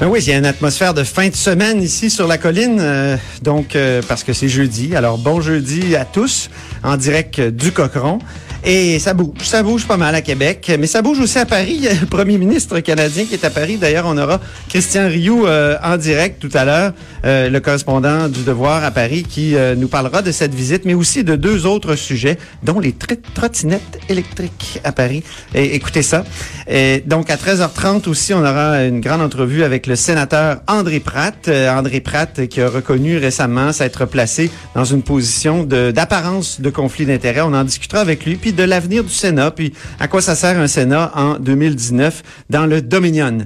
[0.00, 2.78] Ben oui, il y a une atmosphère de fin de semaine ici sur la colline,
[2.80, 4.96] euh, donc euh, parce que c'est jeudi.
[4.96, 6.48] Alors bon jeudi à tous
[6.82, 8.18] en direct du Cochon.
[8.64, 11.88] Et ça bouge, ça bouge pas mal à Québec, mais ça bouge aussi à Paris.
[12.00, 13.78] Le premier ministre canadien qui est à Paris.
[13.78, 16.92] D'ailleurs, on aura Christian Rioux euh, en direct tout à l'heure,
[17.24, 20.94] euh, le correspondant du Devoir à Paris, qui euh, nous parlera de cette visite, mais
[20.94, 25.22] aussi de deux autres sujets, dont les tr- trottinettes électriques à Paris.
[25.54, 26.24] Écoutez ça.
[26.68, 31.48] Et donc à 13h30 aussi, on aura une grande entrevue avec le sénateur André Pratt.
[31.48, 37.06] Euh, André Pratt qui a reconnu récemment s'être placé dans une position d'apparence de, conflit
[37.06, 37.40] d'intérêts.
[37.40, 40.58] On en discutera avec lui, puis de l'avenir du Sénat, puis à quoi ça sert
[40.58, 43.38] un Sénat en 2019 dans le Dominion.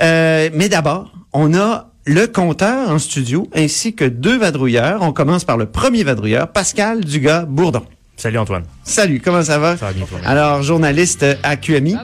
[0.00, 5.02] Euh, mais d'abord, on a le compteur en studio ainsi que deux vadrouilleurs.
[5.02, 7.84] On commence par le premier vadrouilleur, Pascal Dugas-Bourdon.
[8.16, 8.64] Salut Antoine.
[8.82, 9.76] Salut, comment ça va?
[9.76, 10.18] Ça va bien, toi?
[10.24, 11.96] Alors, journaliste à QMI,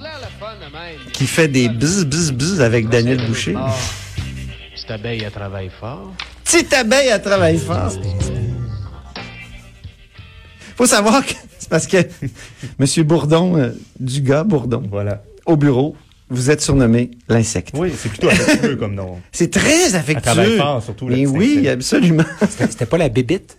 [1.12, 3.56] qui fait des bzz bzz bzz avec Daniel Boucher.
[4.76, 6.12] Cette abeille, elle travaille fort.
[6.44, 7.92] Petite abeille à travailler fort.
[10.76, 11.32] Faut savoir que
[11.64, 11.96] c'est parce que
[12.78, 15.22] Monsieur Bourdon, euh, du gars Bourdon, Voilà.
[15.46, 15.96] au bureau,
[16.30, 17.70] vous êtes surnommé l'insecte.
[17.76, 19.18] Oui, c'est plutôt affectueux comme nom.
[19.32, 20.22] C'est très affectueux.
[20.22, 21.68] travaille fort, surtout, Mais oui, insecte.
[21.68, 22.24] absolument.
[22.50, 23.56] C'était pas la bébite?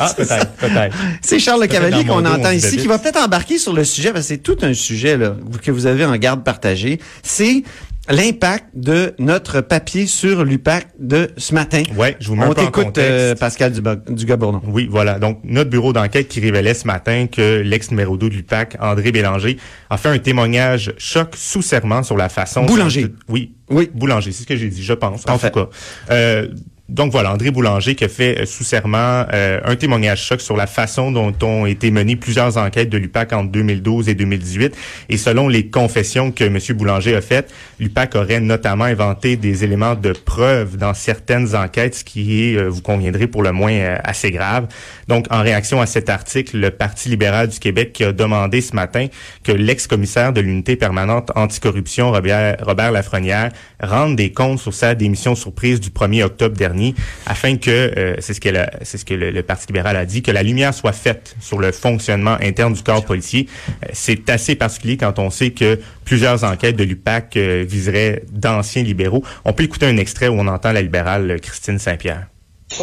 [0.00, 0.96] Ah, peut-être, peut-être.
[1.22, 2.80] C'est Charles Le Peut-être Cavalier qu'on entend ici, débite.
[2.82, 5.70] qui va peut-être embarquer sur le sujet, parce que c'est tout un sujet là, que
[5.70, 6.98] vous avez en garde partagé.
[7.22, 7.62] C'est
[8.08, 11.82] l'impact de notre papier sur l'UPAC de ce matin.
[11.96, 12.98] Ouais, je vous mets un On en contexte.
[12.98, 13.72] euh, Pascal
[14.08, 14.60] Dugas-Bourdon.
[14.66, 15.18] Oui, voilà.
[15.18, 19.12] Donc, notre bureau d'enquête qui révélait ce matin que l'ex numéro 2 de l'UPAC, André
[19.12, 19.56] Bélanger,
[19.88, 22.64] a fait un témoignage choc sous serment sur la façon...
[22.64, 23.06] Boulanger.
[23.28, 23.54] Oui.
[23.70, 23.88] Oui.
[23.94, 25.22] Boulanger, c'est ce que j'ai dit, je pense.
[25.28, 25.68] En tout cas.
[26.10, 26.48] Euh,
[26.92, 30.58] donc voilà, André Boulanger qui a fait euh, sous serment euh, un témoignage choc sur
[30.58, 34.76] la façon dont ont été menées plusieurs enquêtes de l'UPAC entre 2012 et 2018.
[35.08, 36.58] Et selon les confessions que M.
[36.76, 42.04] Boulanger a faites, l'UPAC aurait notamment inventé des éléments de preuve dans certaines enquêtes, ce
[42.04, 44.66] qui est, euh, vous conviendrez, pour le moins assez grave.
[45.08, 48.76] Donc, en réaction à cet article, le Parti libéral du Québec qui a demandé ce
[48.76, 49.06] matin
[49.44, 53.50] que l'ex-commissaire de l'unité permanente anticorruption, Robert, Robert Lafrenière,
[53.82, 56.81] rende des comptes sur sa démission surprise du 1er octobre dernier,
[57.26, 60.04] afin que, euh, c'est ce que, la- c'est ce que le, le Parti libéral a
[60.04, 63.48] dit, que la lumière soit faite sur le fonctionnement interne du corps policier.
[63.68, 68.82] Euh, c'est assez particulier quand on sait que plusieurs enquêtes de l'UPAC euh, viseraient d'anciens
[68.82, 69.22] libéraux.
[69.44, 72.26] On peut écouter un extrait où on entend la libérale Christine Saint-Pierre.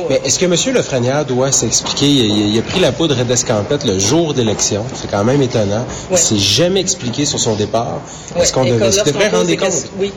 [0.07, 0.75] Mais est-ce que M.
[0.75, 2.05] Lefrenière doit s'expliquer?
[2.05, 4.85] Il, il a pris la poudre d'escampette le jour d'élection.
[4.93, 5.83] C'est quand même étonnant.
[6.09, 6.19] Il Ouais.
[6.19, 7.99] s'est jamais expliqué sur son départ.
[8.35, 9.89] Ouais, Est-ce qu'on devrait rendre des comptes?
[9.97, 10.11] Oui,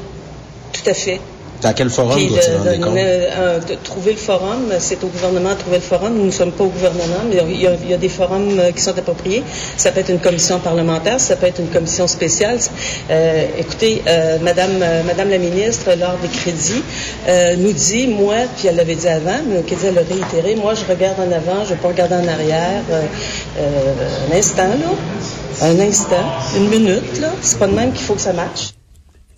[0.75, 1.21] tout à fait.
[1.65, 2.95] À quel forum Puis doit-il de, rendre des de- comptes?
[2.99, 6.15] euh, trouver le forum, c'est au gouvernement de trouver le forum.
[6.17, 8.59] Nous ne sommes pas au gouvernement, mais il y a, il y a des forums
[8.59, 9.45] euh, qui sont appropriés.
[9.77, 12.59] Ça peut être une commission parlementaire, ça peut être une commission spéciale.
[13.11, 14.73] Euh, écoutez, euh, Madame,
[15.07, 16.83] Madame la ministre, lors des crédits,
[17.29, 20.75] euh, nous dit, moi, puis elle l'avait dit avant, mais Québec, elle l'a réitéré, moi,
[20.75, 22.83] je regarde en avant, je ne vais pas regarder en arrière.
[24.33, 25.67] Un instant, là.
[25.67, 26.25] Un instant,
[26.57, 27.29] une minute, là.
[27.41, 28.71] C'est pas de même qu'il faut que ça marche.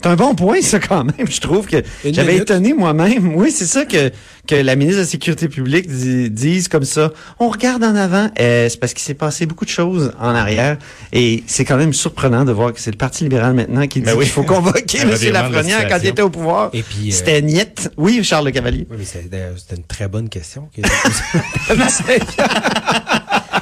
[0.04, 1.26] C'est un bon point, ça, quand même.
[1.30, 3.34] Je trouve que j'avais étonné moi-même.
[3.36, 4.10] Oui, c'est ça que,
[4.46, 7.10] que la ministre de la Sécurité publique di- dise comme ça.
[7.38, 8.28] On regarde en avant.
[8.38, 10.76] Euh, c'est parce qu'il s'est passé beaucoup de choses en arrière.
[11.14, 14.04] Et c'est quand même surprenant de voir que c'est le Parti libéral maintenant qui dit
[14.04, 14.24] Ben oui.
[14.24, 15.08] qu'il faut convoquer M.
[15.32, 16.68] Lafrenière quand il était au pouvoir.
[16.74, 17.90] Et puis, euh, C'était Niette.
[17.96, 18.86] Oui, Charles Le Cavalier.
[18.90, 20.68] Oui, mais c'était une très bonne question.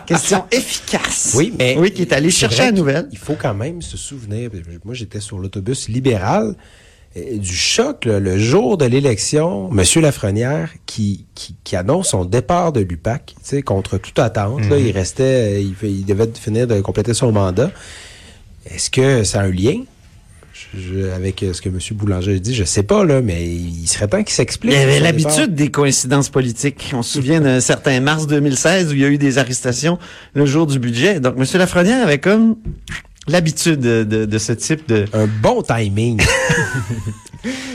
[0.06, 1.34] Question efficace.
[1.36, 1.76] oui, mais.
[1.78, 3.08] Oui, qui est allé chercher la nouvelle.
[3.12, 4.50] Il faut quand même se souvenir.
[4.84, 6.54] Moi, j'étais sur l'autobus libéral.
[7.16, 12.24] euh, Du choc là, le jour de l'élection, Monsieur Lafrenière qui, qui, qui annonce son
[12.24, 14.68] départ de l'UPAC, tu sais, contre toute attente.
[14.68, 17.70] là, il restait, il, il devait finir de compléter son mandat.
[18.66, 19.82] Est-ce que ça a un lien?
[20.76, 21.78] Je- avec euh, ce que M.
[21.92, 22.54] Boulanger a dit?
[22.54, 24.72] Je sais pas, là, mais il serait temps qu'il s'explique.
[24.72, 26.90] Il y avait l'habitude des coïncidences politiques.
[26.94, 29.98] On se souvient d'un certain mars 2016 où il y a eu des arrestations
[30.34, 31.20] le jour du budget.
[31.20, 31.44] Donc, M.
[31.58, 32.56] Lafrenière avait comme
[33.28, 35.04] l'habitude de, de, de ce type de...
[35.12, 36.20] Un bon timing.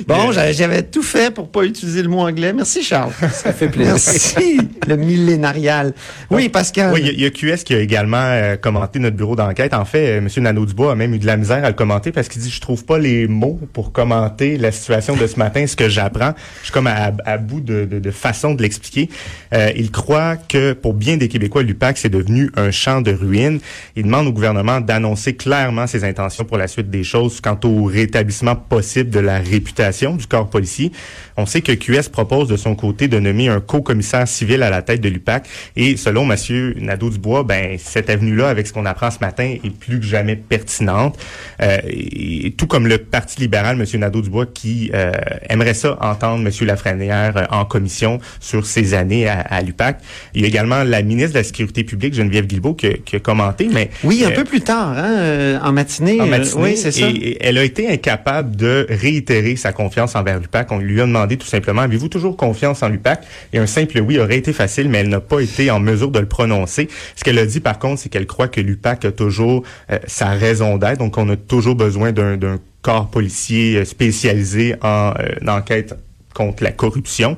[0.07, 2.53] Bon, j'a- j'avais tout fait pour pas utiliser le mot anglais.
[2.53, 3.11] Merci, Charles.
[3.33, 3.95] Ça fait plaisir.
[3.95, 5.93] Merci, le millénarial.
[6.29, 6.93] Oui, Pascal.
[6.93, 9.73] Oui, il y y, a QS qui a également euh, commenté notre bureau d'enquête.
[9.73, 10.29] En fait, euh, M.
[10.43, 12.85] Nadeau-Dubois a même eu de la misère à le commenter parce qu'il dit je trouve
[12.85, 16.33] pas les mots pour commenter la situation de ce matin, ce que j'apprends.
[16.61, 19.09] Je suis comme à, à bout de, de, de façon de l'expliquer.
[19.53, 23.59] Euh, il croit que pour bien des Québécois, l'UPAC c'est devenu un champ de ruines.
[23.97, 27.83] Il demande au gouvernement d'annoncer clairement ses intentions pour la suite des choses quant au
[27.85, 30.91] rétablissement possible de la réputation du corps policier.
[31.37, 34.81] On sait que QS propose de son côté de nommer un co-commissaire civil à la
[34.81, 39.19] tête de l'UPAC et selon Monsieur Nadeau-Dubois, ben cette avenue-là, avec ce qu'on apprend ce
[39.19, 41.17] matin, est plus que jamais pertinente.
[41.61, 45.11] Euh, et, tout comme le Parti libéral, Monsieur Nadeau-Dubois, qui euh,
[45.49, 49.99] aimerait ça entendre Monsieur Lafrenière euh, en commission sur ses années à, à l'UPAC.
[50.33, 53.15] Il y a également la ministre de la Sécurité publique, Geneviève Guilbeault, qui, a- qui
[53.15, 56.19] a commenté, mais Oui, un peu plus tard, hein, euh, en matinée.
[56.19, 57.07] en euh, matinée, oui, c'est ça.
[57.07, 60.71] Et, elle a été incapable de réitérer sa confiance envers l'UPAC.
[60.71, 63.23] On lui a demandé tout simplement, avez-vous toujours confiance en l'UPAC?
[63.53, 66.19] Et un simple oui aurait été facile, mais elle n'a pas été en mesure de
[66.19, 66.87] le prononcer.
[67.15, 70.29] Ce qu'elle a dit, par contre, c'est qu'elle croit que l'UPAC a toujours euh, sa
[70.29, 70.99] raison d'être.
[70.99, 75.95] Donc, on a toujours besoin d'un corps policier spécialisé en euh, enquête
[76.37, 77.35] contre la corruption.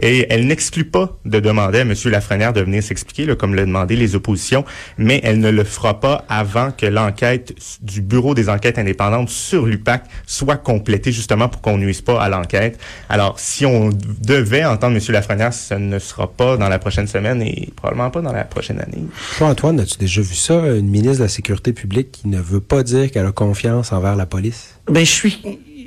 [0.00, 1.94] Et elle n'exclut pas de demander à M.
[2.04, 4.64] Lafrenière de venir s'expliquer, comme l'ont demandé les oppositions,
[4.98, 9.64] mais elle ne le fera pas avant que l'enquête du Bureau des enquêtes indépendantes sur
[9.64, 12.78] l'UPAC soit complétée, justement pour qu'on nuise pas à l'enquête.
[13.08, 15.02] Alors, si on devait entendre M.
[15.08, 18.80] Lafrenière, ce ne sera pas dans la prochaine semaine et probablement pas dans la prochaine
[18.80, 19.04] année.
[19.38, 22.60] Toi, Antoine, as-tu déjà vu ça, une ministre de la Sécurité publique qui ne veut
[22.60, 24.74] pas dire qu'elle a confiance envers la police?
[24.88, 25.40] Ben, je suis,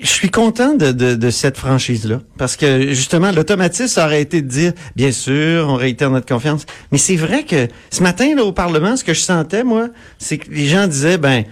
[0.05, 2.21] je suis content de, cette franchise-là.
[2.37, 6.65] Parce que, justement, l'automatisme aurait été de dire, bien sûr, on réitère notre confiance.
[6.91, 10.37] Mais c'est vrai que ce matin, là, au Parlement, ce que je sentais, moi, c'est
[10.37, 11.43] que les gens disaient, ben,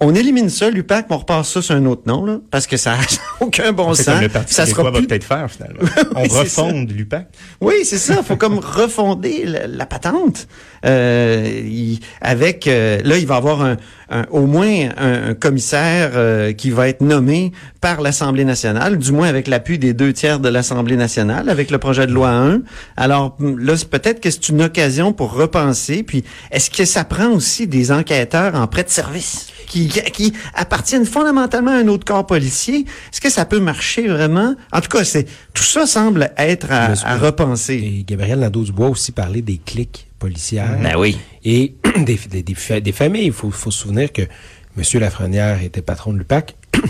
[0.00, 2.76] on élimine ça, l'UPAC, mais on repasse ça sur un autre nom, là, parce que
[2.76, 3.02] ça n'a
[3.40, 4.06] aucun bon sens.
[4.06, 5.80] comme le Parti ça québécois sera va peut-être faire, finalement.
[6.16, 7.28] on Oui, refonde l'UPAC.
[7.60, 8.22] Oui, c'est ça.
[8.22, 10.46] faut comme refonder la, la patente.
[10.86, 13.76] Euh, il- avec euh, là, il va y avoir un,
[14.10, 19.12] un- au moins un, un commissaire euh, qui va être nommé par l'Assemblée nationale, du
[19.12, 22.60] moins avec l'appui des deux tiers de l'Assemblée nationale, avec le projet de loi 1.
[22.96, 26.02] Alors là, c'est peut-être que c'est une occasion pour repenser.
[26.02, 29.48] Puis, est-ce que ça prend aussi des enquêteurs en prêt de service?
[29.66, 32.86] Qui, qui appartiennent fondamentalement à un autre corps policier.
[33.12, 34.54] Est-ce que ça peut marcher vraiment?
[34.72, 37.74] En tout cas, c'est tout ça semble être à, repenser.
[37.74, 40.78] Et Gabriel Nadeau-Dubois a aussi parlé des clics policières.
[40.82, 41.18] Ben oui.
[41.44, 43.26] Et des, des, des, fa- des familles.
[43.26, 45.00] Il faut, faut se souvenir que M.
[45.00, 46.56] Lafrenière était patron de l'UPAC.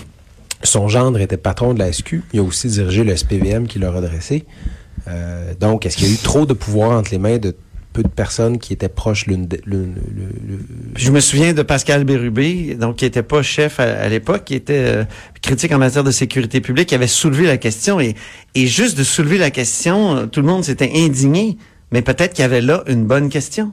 [0.63, 2.23] Son gendre était patron de la SQ.
[2.33, 4.45] Il a aussi dirigé le SPVM qui l'a redressé.
[5.09, 7.57] Euh, donc, est-ce qu'il y a eu trop de pouvoir entre les mains de
[7.93, 9.95] peu de personnes qui étaient proches de- l'une-
[10.97, 14.75] je me souviens de Pascal Bérubé, donc qui était pas chef à, l'époque, qui était
[14.75, 15.05] euh,
[15.43, 18.15] critique en matière de sécurité publique, qui avait soulevé la question et,
[18.55, 21.57] juste de soulever la question, tout le monde s'était indigné.
[21.93, 23.73] Mais peut-être qu'il y avait là une bonne question.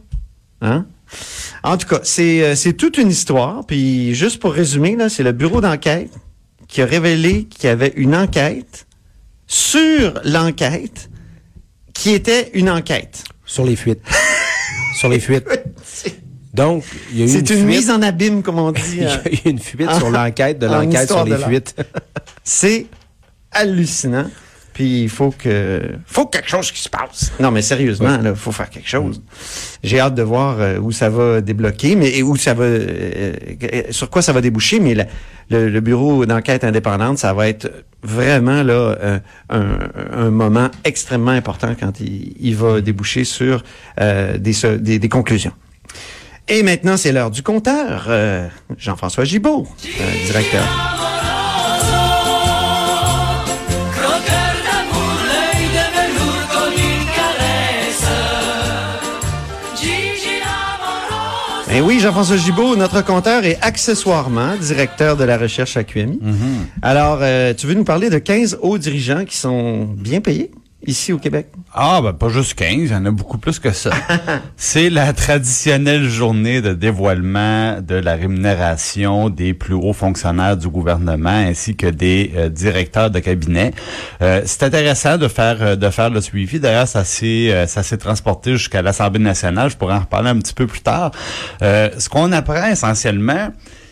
[0.62, 0.88] Hein?
[1.64, 3.66] En tout cas, c'est euh, c'est toute une histoire.
[3.66, 6.12] Puis juste pour résumer, c'est le bureau d'enquête
[6.68, 8.88] qui a révélé qu'il y avait une enquête
[9.46, 11.10] sur l'enquête
[11.94, 13.24] qui était une enquête.
[13.48, 14.04] Sur les fuites.
[14.96, 15.48] sur les fuites.
[16.54, 17.66] Donc, il y a eu C'est une, fuite.
[17.66, 18.82] mise en abîme, comme on dit.
[18.98, 19.22] Il y hein.
[19.26, 21.76] a eu une fuite sur l'enquête de en l'enquête sur les fuites.
[22.44, 22.86] C'est
[23.52, 24.30] hallucinant.
[24.78, 27.32] Puis il faut que faut quelque chose qui se passe.
[27.40, 29.24] Non mais sérieusement, il faut faire quelque chose.
[29.84, 33.34] J'ai hâte de voir euh, où ça va débloquer, mais où ça va, euh,
[33.64, 34.80] euh, sur quoi ça va déboucher.
[34.80, 35.08] Mais la-
[35.50, 37.72] le, le bureau d'enquête indépendante, ça va être
[38.04, 39.20] vraiment là euh,
[39.50, 39.80] un,
[40.12, 43.64] un moment extrêmement important quand il, il va déboucher sur
[44.00, 45.54] euh, des, des, des conclusions.
[46.50, 48.06] Et maintenant, c'est l'heure du compteur.
[48.10, 48.48] Euh,
[48.78, 49.68] Jean-François Gibault,
[50.28, 50.64] directeur.
[61.70, 66.20] Eh oui, Jean-François Gibault, notre compteur est accessoirement directeur de la recherche à QMI.
[66.82, 70.52] Alors, euh, tu veux nous parler de 15 hauts dirigeants qui sont bien payés?
[70.88, 71.48] Ici au Québec?
[71.74, 73.92] Ah, ben pas juste 15, il y en a beaucoup plus que ça.
[74.58, 81.30] C'est la traditionnelle journée de dévoilement de la rémunération des plus hauts fonctionnaires du gouvernement
[81.30, 83.74] ainsi que des euh, directeurs de cabinet.
[84.22, 86.60] Euh, c'est intéressant de faire euh, de faire le suivi.
[86.60, 89.70] D'ailleurs, ça s'est euh, ça s'est transporté jusqu'à l'Assemblée nationale.
[89.70, 91.12] Je pourrais en reparler un petit peu plus tard.
[91.62, 93.50] Euh, ce qu'on apprend essentiellement,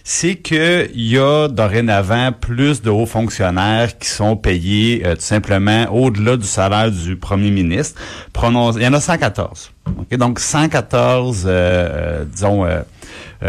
[0.08, 5.88] c'est qu'il y a dorénavant plus de hauts fonctionnaires qui sont payés euh, tout simplement
[5.92, 8.00] au-delà du salaire du premier ministre.
[8.32, 9.72] Prononce- il y en a 114.
[9.98, 10.16] OK?
[10.18, 12.82] Donc 114, euh, euh, disons, euh,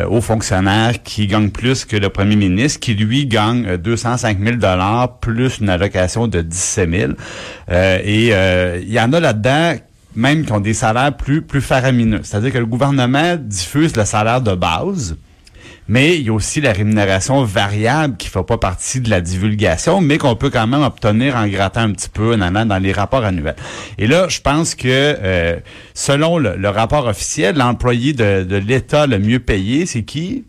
[0.08, 4.56] hauts fonctionnaires qui gagnent plus que le premier ministre, qui lui gagne euh, 205 000
[4.56, 7.12] dollars plus une allocation de 17 000.
[7.70, 8.28] Euh, et
[8.82, 9.74] il y en a là-dedans
[10.14, 12.20] même qui ont des salaires plus plus faramineux.
[12.22, 15.16] C'est-à-dire que le gouvernement diffuse le salaire de base.
[15.88, 20.00] Mais il y a aussi la rémunération variable qui fait pas partie de la divulgation,
[20.00, 23.24] mais qu'on peut quand même obtenir en grattant un petit peu en dans les rapports
[23.24, 23.56] annuels.
[23.98, 25.56] Et là, je pense que euh,
[25.94, 30.44] selon le, rapport officiel, l'employé de l'État le mieux payé, c'est qui?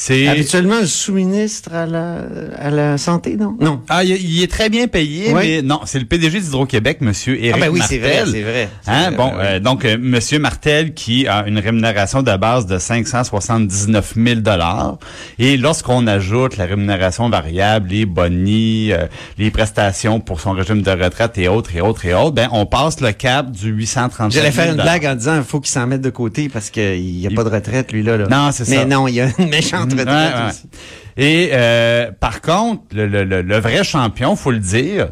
[0.00, 2.18] C'est Habituellement, le sous-ministre à la,
[2.56, 3.56] à la santé, non?
[3.60, 3.80] Non.
[3.88, 5.40] ah, il, il est très bien payé, Oui.
[5.42, 8.28] mais non, c'est le PDG d'Hydro-Québec, Monsieur Éric Ah ben oui, c'est vrai, Martel.
[8.32, 8.68] c'est vrai.
[8.86, 9.42] Hein, vrai, bon, ouais.
[9.42, 14.98] euh, donc euh, Monsieur Martel qui a une rémunération de base de 579 000 dollars
[15.40, 20.90] et lorsqu'on ajoute la rémunération variable, les bonnies, euh, les prestations pour son régime de
[20.92, 24.42] retraite et autres et autres et autres, ben on passe le cap du 830 000
[24.42, 27.02] J'allais faire une blague en disant il faut qu'il s'en mette de côté parce qu'il
[27.02, 28.16] n'y a Il- pas de retraite, lui, là.
[28.16, 28.28] là.
[28.30, 28.84] Non, c'est Mais ça.
[28.84, 30.04] non, il y a une méchante Ouais,
[30.46, 30.52] ouais.
[31.16, 35.08] Et euh, par contre, le, le- le- le vrai champion, faut le dire,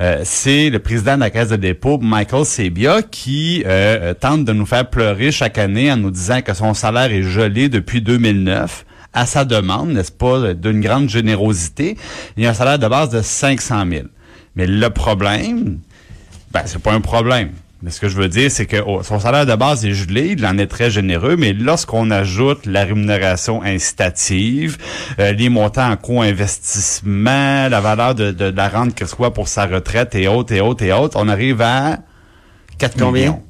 [0.00, 4.44] euh, c'est le président de la Caisse de dépôt, Michael Sebia, qui euh, euh, tente
[4.44, 8.00] de nous faire pleurer chaque année en nous disant que son salaire est gelé depuis
[8.02, 11.96] 2009 à sa demande, n'est-ce pas, d'une grande générosité.
[12.36, 14.06] Il a un salaire de base de 500 000.
[14.56, 15.78] Mais le problème,
[16.52, 17.50] ben, c'est pas un problème.
[17.84, 20.28] Mais ce que je veux dire, c'est que oh, son salaire de base est gelé,
[20.38, 24.78] il en est très généreux, mais lorsqu'on ajoute la rémunération incitative,
[25.18, 29.48] euh, les montants en co-investissement, la valeur de, de, de la rente qu'il reçoit pour
[29.48, 31.98] sa retraite et autres, et autres, et autres, on arrive à
[32.78, 33.20] 4 Combien?
[33.20, 33.42] millions.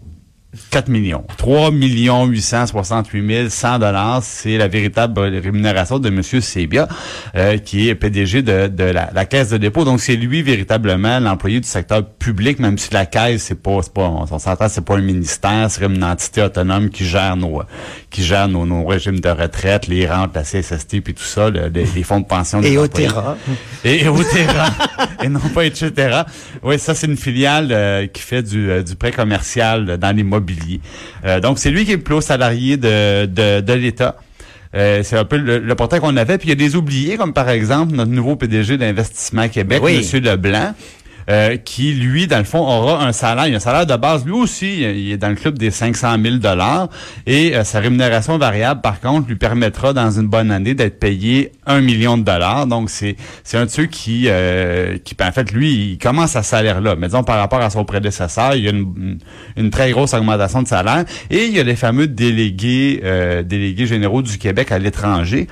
[0.71, 1.25] 4 millions.
[1.37, 6.89] 3 millions 868 100 dollars, c'est la véritable rémunération de Monsieur Sebia,
[7.35, 9.85] euh, qui est PDG de, de la, la Caisse de dépôt.
[9.85, 14.03] Donc, c'est lui véritablement l'employé du secteur public, même si la Caisse, c'est pas, pas,
[14.03, 17.63] on s'entend, c'est pas un ministère, c'est une entité autonome qui gère nos,
[18.11, 21.69] qui gère nos, nos régimes de retraite, les rentes, la CSST, puis tout ça, le-
[21.69, 22.63] les, les fonds de pension.
[22.63, 22.79] Et.
[22.79, 23.37] Otera.
[23.85, 24.69] Et Otera.
[25.23, 26.23] et non pas etc.
[26.63, 30.44] Oui, ça, c'est une filiale euh, qui fait du, euh, du prêt commercial dans l'immobilier.
[31.25, 34.17] Euh, donc, c'est lui qui est le plus haut salarié de, de, de l'État.
[34.75, 36.37] Euh, c'est un peu le, le portrait qu'on avait.
[36.39, 39.99] Puis il y a des oubliés, comme par exemple notre nouveau PDG d'Investissement Québec, Oui.
[39.99, 40.75] Monsieur Leblanc.
[41.31, 43.47] Euh, qui, lui, dans le fond, aura un salaire.
[43.47, 44.25] Il a un salaire de base.
[44.25, 46.89] Lui aussi, il est dans le club des 500 000 dollars.
[47.27, 51.53] Et euh, sa rémunération variable, par contre, lui permettra, dans une bonne année, d'être payé
[51.67, 52.67] un million de dollars.
[52.67, 53.17] Donc, c'est
[53.55, 56.97] un de ceux qui, euh, qui, en fait, lui, il commence à salaire-là.
[56.97, 59.19] Mais disons, par rapport à son prédécesseur, il y a une,
[59.57, 61.05] une très grosse augmentation de salaire.
[61.31, 63.03] Et il y a les fameux délégués,
[63.45, 65.47] délégués généraux du Québec à l'étranger.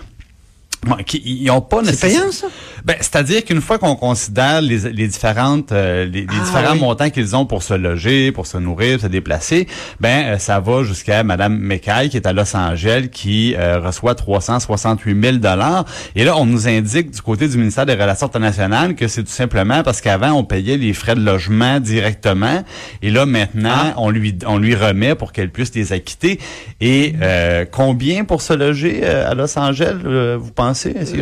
[1.24, 2.48] Ils ont pas C'est payant, ça?
[2.84, 6.80] ben, c'est-à-dire qu'une fois qu'on considère les, les différentes euh, les, les Ah, différents oui.
[6.80, 9.68] montants qu'ils ont pour se loger, pour se nourrir, se déplacer,
[10.00, 14.16] ben euh, ça va jusqu'à Madame McKay qui est à Los Angeles qui euh, reçoit
[14.16, 15.84] 368 000 dollars.
[16.16, 19.30] Et là, on nous indique du côté du ministère des Relations internationales que c'est tout
[19.30, 22.64] simplement parce qu'avant on payait les frais de logement directement,
[23.02, 26.40] et là maintenant on lui on lui remet pour qu'elle puisse les acquitter.
[26.80, 30.71] Et euh, combien pour se loger euh, à Los Angeles, euh, vous pensez?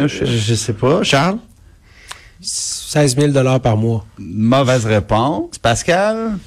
[0.00, 0.26] A un chiffre?
[0.26, 1.02] Je sais pas.
[1.02, 1.38] Charles?
[2.40, 4.06] 16 000 par mois.
[4.18, 5.58] Mauvaise réponse.
[5.58, 6.38] Pascal?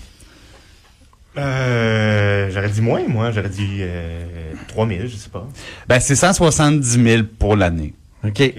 [1.38, 3.32] Euh, j'aurais dit moins, moi.
[3.32, 5.48] J'aurais dit euh, 3000, je sais pas.
[5.88, 7.94] Ben, c'est 170 000 pour l'année.
[8.24, 8.54] OK.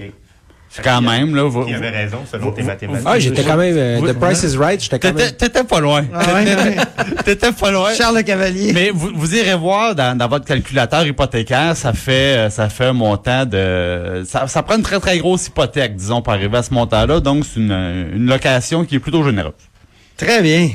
[0.83, 1.43] Quand même, là.
[1.43, 3.07] vous- Il avait raison, selon tes mathématiques.
[3.09, 3.75] Ah, j'étais quand même.
[3.77, 5.33] euh, vous- The Price is Right, j'étais quand T'étais même.
[5.33, 6.05] t'étais pas loin.
[6.13, 6.75] Ah ouais.
[7.23, 7.93] T'étais pas loin.
[7.93, 8.71] Charles Le Cavalier.
[8.73, 12.85] Mais vous, vous irez voir dans, dans votre calculateur hypothécaire, ça fait euh, ça fait
[12.85, 16.63] un montant de ça, ça prend une très très grosse hypothèque, disons, pour arriver à
[16.63, 17.19] ce montant-là.
[17.19, 17.71] Donc c'est une,
[18.15, 19.53] une location qui est plutôt généreuse.
[20.17, 20.69] Très bien.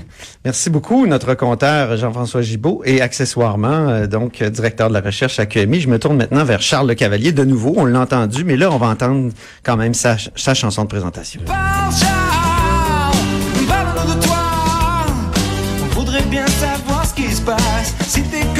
[0.45, 5.39] Merci beaucoup, notre compteur Jean-François Gibault et accessoirement, euh, donc, euh, directeur de la recherche
[5.39, 5.81] à QMI.
[5.81, 7.73] Je me tourne maintenant vers Charles Le Cavalier de nouveau.
[7.77, 9.33] On l'a entendu, mais là, on va entendre
[9.63, 10.17] quand même sa,
[10.55, 11.41] chanson de présentation.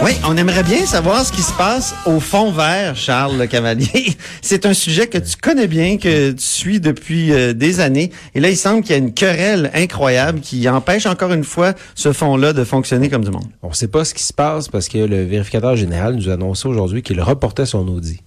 [0.03, 4.17] Oui, on aimerait bien savoir ce qui se passe au fond vert, Charles Le Cavalier.
[4.43, 8.11] C'est un sujet que tu connais bien, que tu suis depuis euh, des années.
[8.35, 11.75] Et là, il semble qu'il y a une querelle incroyable qui empêche encore une fois
[11.95, 13.45] ce fond-là de fonctionner comme du monde.
[13.63, 16.33] On ne sait pas ce qui se passe parce que le vérificateur général nous a
[16.33, 18.21] annoncé aujourd'hui qu'il reportait son audit.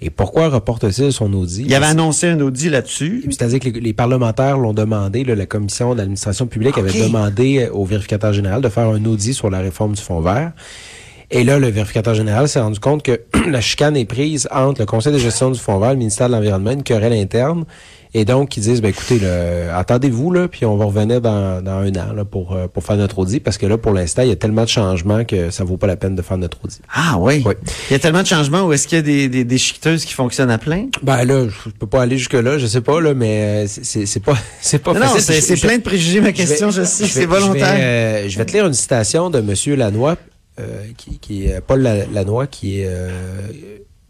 [0.00, 1.64] Et pourquoi reporte-t-il son audit?
[1.66, 3.24] Il avait annoncé un audit là-dessus.
[3.26, 7.84] C'est-à-dire que les, les parlementaires l'ont demandé, là, la commission d'administration publique avait demandé au
[7.84, 10.52] vérificateur général de faire un audit sur la réforme du fonds vert.
[11.30, 13.20] Et là, le vérificateur général s'est rendu compte que
[13.50, 16.32] la chicane est prise entre le conseil de gestion du fonds vert, le ministère de
[16.34, 17.64] l'Environnement, une querelle interne,
[18.14, 19.20] Et donc, ils disent, ben, écoutez,
[19.74, 22.96] attendez-vous, là, puis on va revenir dans, dans un an là, pour, euh, pour faire
[22.96, 25.64] notre audit, parce que là, pour l'instant, il y a tellement de changements que ça
[25.64, 26.80] vaut pas la peine de faire notre audit.
[26.94, 27.42] Ah oui.
[27.44, 27.52] Oui.
[27.90, 30.06] Il y a tellement de changements où est-ce qu'il y a des, des, des chiqueteuses
[30.06, 30.86] qui fonctionnent à plein?
[31.02, 34.32] Ben là, je peux pas aller jusque-là, je sais pas, là, mais euh, c'est- pas,
[34.62, 35.20] c'est pas Non, non, facile.
[35.22, 37.66] c'est Je- c'est plein de préjugés, ma je question, vais- je sais, c'est volontaire.
[37.74, 40.16] Je vais, euh, je vais te lire une citation de Monsieur Lanois,
[40.96, 43.10] qui, qui est Paul La- Lanois, qui est euh,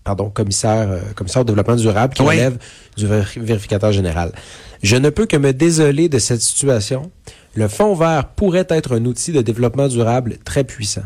[0.04, 2.36] pardon commissaire euh, commissaire au développement durable, qui Oui.
[2.36, 2.58] relève
[2.96, 4.32] du vér- vérificateur général.
[4.82, 7.10] Je ne peux que me désoler de cette situation.
[7.54, 11.02] Le fonds vert pourrait être un outil de développement durable très puissant.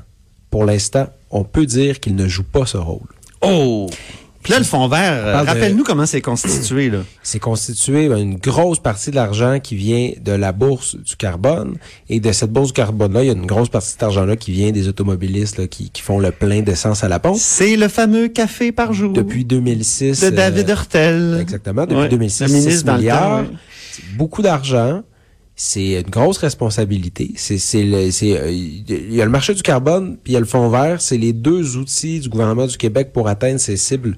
[0.51, 3.09] Pour l'instant, on peut dire qu'il ne joue pas ce rôle.
[3.41, 3.89] Oh!
[4.43, 6.99] Puis là, le fond vert, euh, de- rappelle-nous comment c'est constitué, là.
[7.23, 11.77] C'est constitué ben, une grosse partie de l'argent qui vient de la bourse du carbone.
[12.09, 14.37] Et de cette bourse du carbone-là, il y a une grosse partie de cet argent-là
[14.37, 17.37] qui vient des automobilistes là, qui, qui font le plein d'essence à la pompe.
[17.39, 19.13] C'est le fameux café par jour.
[19.13, 20.21] Depuis 2006.
[20.21, 21.39] de David euh, Hurtel.
[21.41, 21.83] Exactement.
[21.83, 23.43] Depuis Ouais, 2006, le 6 ministre dans le milliards.
[23.45, 23.51] temps,
[24.17, 25.03] beaucoup d'argent.
[25.65, 27.35] C'est une grosse responsabilité.
[27.37, 30.69] C'est, euh, il y a le marché du carbone puis il y a le fonds
[30.69, 31.01] vert.
[31.01, 34.17] C'est les deux outils du gouvernement du Québec pour atteindre ses cibles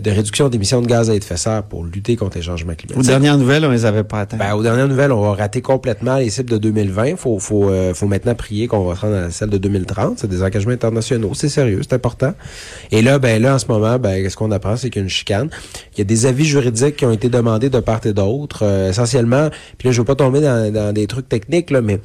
[0.00, 2.98] de réduction d'émissions de gaz à effet de serre pour lutter contre les changements climatiques.
[2.98, 4.36] Aux dernières nouvelles, on les avait pas atteints.
[4.36, 7.16] Ben, aux dernières nouvelles, on va rater complètement les cibles de 2020.
[7.16, 10.18] Faut, faut, euh, faut maintenant prier qu'on va rendre à celle de 2030.
[10.18, 11.32] C'est des engagements internationaux.
[11.34, 12.34] C'est sérieux, c'est important.
[12.90, 15.04] Et là, ben, là, en ce moment, ben, ce qu'on apprend, c'est qu'il y a
[15.04, 15.50] une chicane.
[15.94, 18.90] Il y a des avis juridiques qui ont été demandés de part et d'autre, euh,
[18.90, 19.48] essentiellement.
[19.78, 22.00] Puis là, je veux pas tomber dans, dans des trucs techniques, là, mais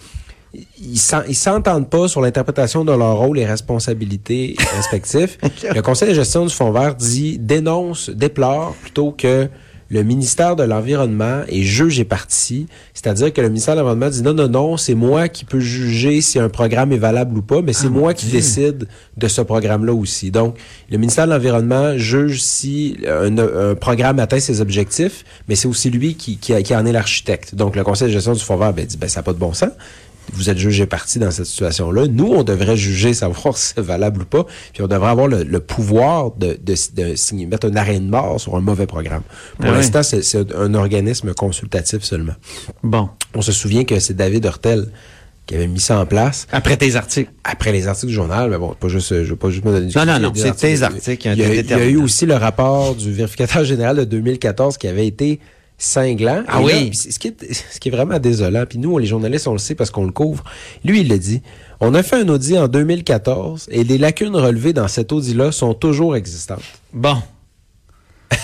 [0.81, 5.37] ils s'en- ils s'entendent pas sur l'interprétation de leur rôle et responsabilités respectifs.
[5.73, 9.47] le Conseil de gestion du Fonds vert dit, dénonce, déplore plutôt que
[9.89, 12.67] le ministère de l'Environnement est juge et parti.
[12.93, 16.19] C'est-à-dire que le ministère de l'Environnement dit non, non, non, c'est moi qui peux juger
[16.19, 18.85] si un programme est valable ou pas, mais c'est moi qui décide
[19.15, 20.29] de ce programme-là aussi.
[20.29, 20.57] Donc,
[20.91, 25.89] le ministère de l'Environnement juge si un, un programme atteint ses objectifs, mais c'est aussi
[25.89, 27.55] lui qui, qui, qui en est l'architecte.
[27.55, 29.39] Donc, le Conseil de gestion du Fonds vert ben, dit, ben, ça n'a pas de
[29.39, 29.69] bon sens
[30.33, 32.07] vous êtes jugé parti dans cette situation-là.
[32.07, 35.43] Nous, on devrait juger, savoir si c'est valable ou pas, puis on devrait avoir le,
[35.43, 39.23] le pouvoir de, de, de signer, mettre un arrêt de mort sur un mauvais programme.
[39.57, 39.75] Pour oui.
[39.75, 42.33] l'instant, c'est c'est un organisme consultatif seulement.
[42.83, 43.09] Bon.
[43.33, 44.91] On se souvient que c'est David Hurtel
[45.45, 46.45] qui avait mis ça en place.
[46.51, 47.31] Après tes articles.
[47.43, 49.87] Après les articles du journal, mais bon, pas juste, je veux pas juste me donner
[49.87, 51.81] du Non, non, non, c'est tes articles qui ont Il y, a, été il y
[51.81, 55.39] a eu aussi le rapport du vérificateur général de 2014 qui avait été
[55.77, 56.43] cinglant.
[56.47, 56.85] Ah Et oui?
[56.87, 59.57] là, ce, qui est, ce qui est vraiment désolant, puis nous, les journalistes, on le
[59.59, 60.43] sait parce qu'on le couvre.
[60.83, 61.41] Lui, il le dit.
[61.79, 65.73] On a fait un audit en 2014 et les lacunes relevées dans cet audit-là sont
[65.73, 66.63] toujours existantes.
[66.93, 67.17] Bon.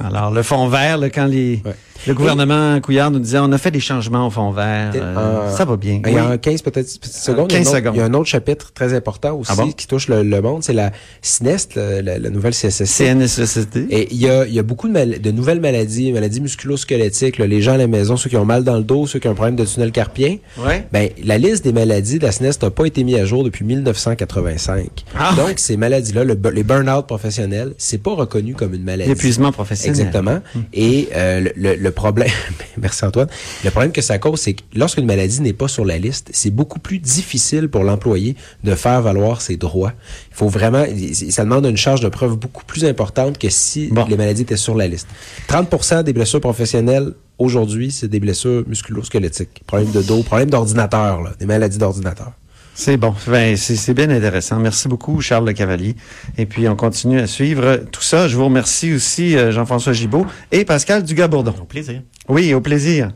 [0.00, 1.74] Alors, le fond vert, là, quand les, Ouais.
[2.06, 5.50] Le gouvernement Couillard nous disait on a fait des changements au fond vert, euh, Euh,
[5.56, 6.00] ça va bien.
[6.06, 6.32] Il y a Oui.
[6.32, 7.46] un 15 peut-être secondes.
[7.50, 7.94] il y a 15 un autre- secondes.
[7.94, 9.70] Il y a un autre chapitre très important aussi Ah bon?
[9.72, 12.84] qui touche le, le monde, c'est la SNEST, la, la- la nouvelle CSST.
[12.86, 13.76] CNSST.
[13.90, 17.38] Et il y a, il y a beaucoup de, mal- de nouvelles maladies, maladies musculo-squelettiques,
[17.38, 19.32] les gens à la maison, ceux qui ont mal dans le dos, ceux qui ont
[19.32, 20.36] un problème de tunnel carpien.
[20.58, 20.86] Ouais.
[20.92, 23.64] Ben, la liste des maladies de la SNES n'a pas été mise à jour depuis
[23.64, 25.04] 1985.
[25.18, 25.34] Ah.
[25.36, 29.08] Donc, ces maladies-là, le les burn-out professionnels, c'est pas reconnu comme une maladie.
[29.08, 29.98] L'épuisement professionnel.
[29.98, 30.40] Exactement.
[30.72, 32.28] Et euh, le, le- le problème,
[32.76, 33.28] merci Antoine,
[33.64, 36.50] le problème que ça cause, c'est que lorsqu'une maladie n'est pas sur la liste, c'est
[36.50, 39.92] beaucoup plus difficile pour l'employé de faire valoir ses droits.
[40.30, 40.84] Il faut vraiment,
[41.30, 44.04] ça demande une charge de preuve beaucoup plus importante que si Bon.
[44.08, 45.08] les maladies étaient sur la liste.
[45.48, 49.62] 30% des blessures professionnelles aujourd'hui, c'est des blessures musculo-squelettiques.
[49.66, 52.32] Problème de dos, problème d'ordinateur, des maladies d'ordinateur.
[52.76, 53.14] C'est bon.
[53.28, 54.58] Ben, c'est c'est bien intéressant.
[54.58, 55.94] Merci beaucoup, Charles Le Cavalier.
[56.36, 58.26] Et puis, on continue à suivre tout ça.
[58.26, 61.54] Je vous remercie aussi, euh, Jean-François Gibault et Pascal Dugas-Bourdon.
[61.60, 62.02] Au plaisir.
[62.28, 63.12] Oui, au plaisir.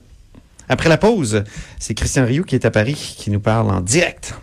[0.68, 1.42] Après la pause,
[1.81, 4.35] c'est Christian Rioux qui est à Paris, qui nous parle en direct.